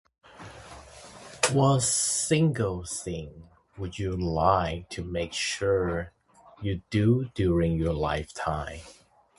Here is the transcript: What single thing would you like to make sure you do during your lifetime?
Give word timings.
What 1.53 1.83
single 1.83 2.83
thing 2.85 3.49
would 3.77 3.99
you 3.99 4.17
like 4.17 4.89
to 4.89 5.03
make 5.03 5.31
sure 5.31 6.11
you 6.59 6.81
do 6.89 7.29
during 7.35 7.77
your 7.77 7.93
lifetime? 7.93 8.79